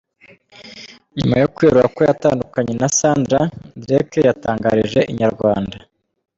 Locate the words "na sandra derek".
2.81-4.11